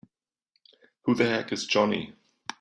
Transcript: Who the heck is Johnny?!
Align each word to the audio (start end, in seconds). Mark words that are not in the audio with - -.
Who 1.03 1.13
the 1.13 1.25
heck 1.29 1.51
is 1.51 1.67
Johnny?! 1.67 2.15